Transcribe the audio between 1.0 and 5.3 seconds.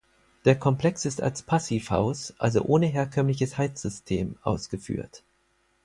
ist als Passivhaus, also ohne herkömmliches Heizsystem, ausgeführt.